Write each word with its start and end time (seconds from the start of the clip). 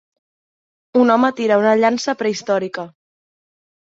Un 1.01 1.11
home 1.15 1.29
tira 1.39 1.59
una 1.63 1.73
llança 1.81 2.15
prehistòrica. 2.21 2.87